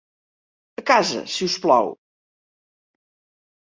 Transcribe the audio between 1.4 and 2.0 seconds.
us plau.